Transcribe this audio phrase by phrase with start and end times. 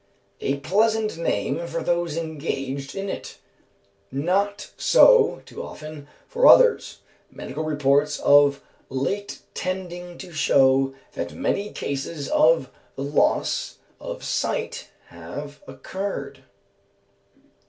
[0.41, 3.37] _A pleasant game for those engaged in it;
[4.11, 11.71] not so, too often, for others, medical reports of late tending to show that many
[11.71, 16.41] cases of the loss of sight have occurred.